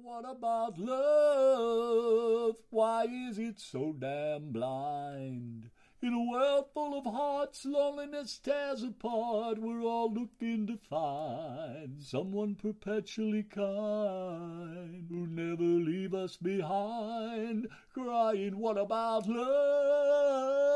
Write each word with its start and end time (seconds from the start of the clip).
What 0.00 0.24
about 0.26 0.78
love? 0.78 2.56
Why 2.70 3.04
is 3.04 3.38
it 3.38 3.60
so 3.60 3.92
damn 3.92 4.50
blind? 4.50 5.68
In 6.00 6.14
a 6.14 6.30
world 6.32 6.68
full 6.72 6.98
of 6.98 7.04
hearts, 7.04 7.66
loneliness 7.66 8.38
tears 8.38 8.82
apart. 8.82 9.58
We're 9.58 9.82
all 9.82 10.10
looking 10.10 10.66
to 10.68 10.78
find 10.78 12.02
someone 12.02 12.54
perpetually 12.54 13.42
kind 13.42 15.08
who 15.10 15.26
never 15.26 15.62
leave 15.62 16.14
us 16.14 16.38
behind. 16.38 17.68
Crying, 17.92 18.58
what 18.58 18.78
about 18.78 19.28
love? 19.28 20.71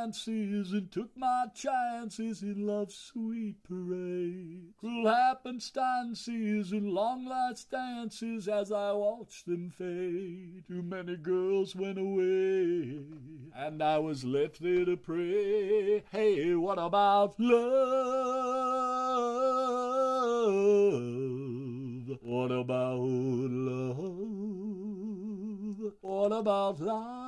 Romances 0.00 0.72
and 0.72 0.90
took 0.90 1.14
my 1.14 1.44
chances 1.54 2.42
in 2.42 2.66
love's 2.66 2.94
sweet 2.94 3.62
parade. 3.64 4.72
Cruel 4.78 5.08
happenstances 5.08 6.72
and 6.72 6.88
long 6.90 7.26
last 7.26 7.70
dances 7.70 8.48
as 8.48 8.72
I 8.72 8.92
watched 8.92 9.44
them 9.46 9.70
fade. 9.76 10.64
Too 10.66 10.82
many 10.82 11.16
girls 11.16 11.76
went 11.76 11.98
away, 11.98 13.00
and 13.54 13.82
I 13.82 13.98
was 13.98 14.24
left 14.24 14.62
there 14.62 14.86
to 14.86 14.96
pray. 14.96 16.02
Hey, 16.10 16.54
what 16.54 16.78
about 16.78 17.34
love? 17.38 17.60
What 22.22 22.50
about 22.52 23.00
love? 23.00 23.98
What 26.00 26.32
about 26.32 26.80
life? 26.80 27.19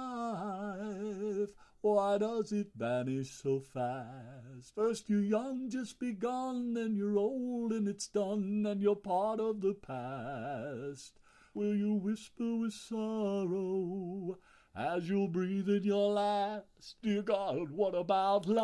Why 1.82 2.16
does 2.16 2.52
it 2.52 2.68
vanish 2.76 3.32
so 3.32 3.58
fast? 3.58 4.72
First 4.72 5.10
you're 5.10 5.20
young, 5.20 5.68
just 5.68 5.98
begun, 5.98 6.74
then 6.74 6.94
you're 6.94 7.18
old 7.18 7.72
and 7.72 7.88
it's 7.88 8.06
done, 8.06 8.64
and 8.64 8.80
you're 8.80 8.94
part 8.94 9.40
of 9.40 9.60
the 9.60 9.74
past. 9.74 11.18
Will 11.54 11.74
you 11.74 11.94
whisper 11.94 12.54
with 12.54 12.72
sorrow 12.72 14.38
as 14.76 15.08
you'll 15.08 15.26
breathe 15.26 15.68
in 15.68 15.82
your 15.82 16.12
last? 16.12 17.02
Dear 17.02 17.22
God, 17.22 17.72
what 17.72 17.96
about 17.96 18.46
life? 18.46 18.62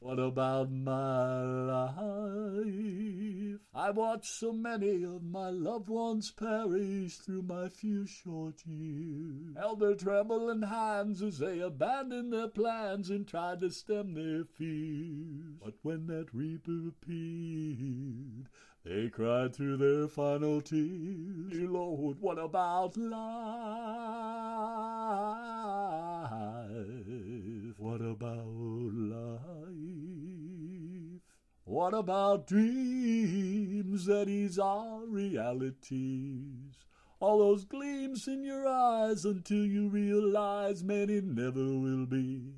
What 0.00 0.18
about 0.18 0.70
my 0.70 1.42
life? 1.42 2.19
I've 3.82 3.96
watched 3.96 4.26
so 4.26 4.52
many 4.52 5.04
of 5.04 5.22
my 5.22 5.48
loved 5.48 5.88
ones 5.88 6.30
perish 6.30 7.16
through 7.16 7.44
my 7.44 7.70
few 7.70 8.06
short 8.06 8.62
years. 8.66 9.56
Held 9.56 9.80
their 9.80 9.94
trembling 9.94 10.60
hands 10.60 11.22
as 11.22 11.38
they 11.38 11.60
abandoned 11.60 12.30
their 12.30 12.48
plans 12.48 13.08
and 13.08 13.26
tried 13.26 13.60
to 13.60 13.70
stem 13.70 14.12
their 14.12 14.44
fears. 14.44 15.56
But 15.64 15.76
when 15.80 16.08
that 16.08 16.26
reaper 16.34 16.88
appeared, 16.88 18.50
they 18.84 19.08
cried 19.08 19.56
through 19.56 19.78
their 19.78 20.08
final 20.08 20.60
tears. 20.60 21.50
Dear 21.50 21.68
Lord, 21.68 22.18
what 22.20 22.38
about 22.38 22.98
life? 22.98 23.16
What 27.78 28.02
about 28.02 28.44
life? 28.46 29.70
What 31.64 31.94
about 31.94 32.48
dreams 32.48 33.59
that 33.82 34.28
is 34.28 34.58
our 34.58 35.04
realities? 35.06 36.74
All 37.20 37.38
those 37.38 37.64
gleams 37.64 38.26
in 38.28 38.42
your 38.44 38.66
eyes 38.66 39.24
until 39.24 39.64
you 39.64 39.88
realize, 39.88 40.82
man, 40.82 41.10
it 41.10 41.24
never 41.24 41.64
will 41.64 42.06
be. 42.06 42.54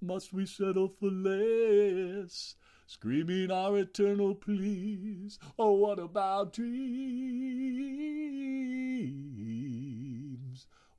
Must 0.00 0.32
we 0.32 0.46
settle 0.46 0.88
for 0.88 1.10
less? 1.10 2.56
Screaming 2.86 3.50
our 3.50 3.78
eternal 3.78 4.34
pleas. 4.34 5.38
Oh, 5.58 5.72
what 5.72 5.98
about 5.98 6.52
dreams? 6.52 8.15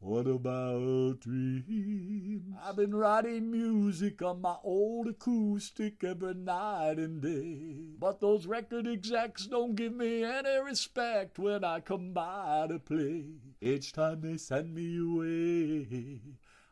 What 0.07 0.25
about 0.25 1.19
dreams? 1.19 2.55
I've 2.63 2.77
been 2.77 2.95
writing 2.95 3.51
music 3.51 4.21
on 4.21 4.39
my 4.39 4.55
old 4.63 5.09
acoustic 5.09 6.01
every 6.01 6.33
night 6.33 6.95
and 6.97 7.21
day. 7.21 7.97
But 7.99 8.21
those 8.21 8.47
record 8.47 8.87
execs 8.87 9.47
don't 9.47 9.75
give 9.75 9.93
me 9.93 10.23
any 10.23 10.59
respect 10.63 11.37
when 11.37 11.65
I 11.65 11.81
come 11.81 12.13
by 12.13 12.67
to 12.69 12.79
play. 12.79 13.25
Each 13.59 13.91
time 13.91 14.21
they 14.21 14.37
send 14.37 14.73
me 14.73 14.97
away, 14.97 16.21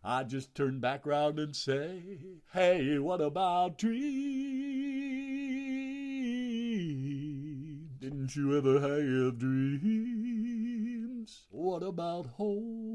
I 0.01 0.23
just 0.23 0.55
turn 0.55 0.79
back 0.79 1.05
round 1.05 1.37
and 1.37 1.53
say, 1.53 2.37
Hey, 2.53 2.99
what 2.99 3.19
about 3.19 3.77
dreams? 3.77 4.45
Didn't 7.99 8.33
you 8.33 8.57
ever 8.57 8.79
have 8.79 9.39
dreams? 9.39 10.05
What 11.49 11.83
about 11.83 12.27
hope? 12.37 12.94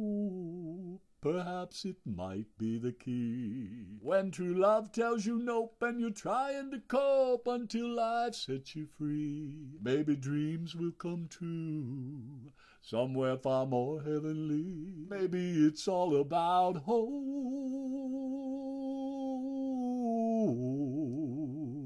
Perhaps 1.22 1.84
it 1.84 1.96
might 2.06 2.46
be 2.56 2.78
the 2.78 2.92
key. 2.92 3.68
When 4.00 4.30
true 4.30 4.54
love 4.54 4.90
tells 4.90 5.26
you 5.26 5.38
nope 5.38 5.76
and 5.82 6.00
you're 6.00 6.10
trying 6.10 6.70
to 6.70 6.80
cope 6.80 7.46
until 7.46 7.90
life 7.90 8.34
sets 8.34 8.74
you 8.74 8.86
free. 8.86 9.76
Maybe 9.82 10.16
dreams 10.16 10.74
will 10.74 10.92
come 10.92 11.28
true 11.28 12.52
somewhere 12.80 13.36
far 13.36 13.66
more 13.66 14.00
heavenly. 14.00 14.94
Maybe 15.10 15.66
it's 15.66 15.86
all 15.86 16.18
about 16.18 16.78
hope. 16.78 17.10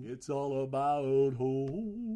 It's 0.07 0.31
all 0.31 0.63
about 0.63 1.35
hope. 1.35 2.14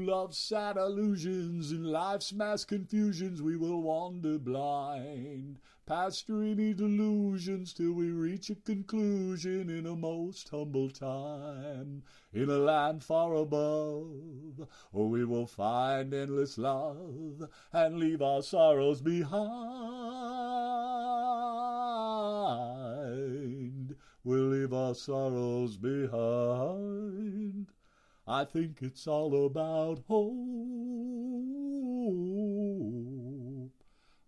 Love's 0.00 0.38
sad 0.38 0.76
illusions 0.76 1.70
and 1.70 1.86
life's 1.86 2.32
mass 2.32 2.64
confusions, 2.64 3.42
we 3.42 3.56
will 3.56 3.82
wander 3.82 4.38
blind, 4.38 5.58
past 5.86 6.26
dreamy 6.26 6.72
delusions 6.72 7.72
till 7.74 7.92
we 7.92 8.10
reach 8.10 8.48
a 8.48 8.54
conclusion 8.54 9.68
in 9.68 9.86
a 9.86 9.94
most 9.94 10.48
humble 10.48 10.88
time, 10.88 12.02
in 12.32 12.48
a 12.48 12.56
land 12.58 13.04
far 13.04 13.34
above. 13.34 14.66
Oh, 14.94 15.06
we 15.06 15.24
will 15.24 15.46
find 15.46 16.14
endless 16.14 16.56
love 16.56 17.48
and 17.72 17.98
leave 17.98 18.22
our 18.22 18.42
sorrows 18.42 19.02
behind. 19.02 19.52
We'll 24.24 24.48
leave 24.48 24.72
our 24.72 24.94
sorrows 24.94 25.76
behind. 25.76 27.66
I 28.26 28.44
think 28.44 28.78
it's 28.82 29.08
all 29.08 29.46
about 29.46 30.04
hope. 30.06 30.32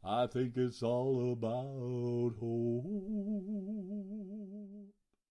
I 0.03 0.27
think 0.27 0.57
it's 0.57 0.83
all 0.83 1.33
about 1.33 2.35
hope. 2.41 3.94